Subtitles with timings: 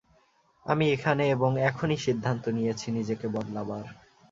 [0.65, 3.85] আমি এখানে এবং এখনি সিদ্ধান্ত নিয়েছি নিজেকে বদলাবার।